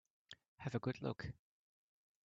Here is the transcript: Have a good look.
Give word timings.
Have 0.55 0.73
a 0.73 0.79
good 0.79 0.99
look. 1.03 1.31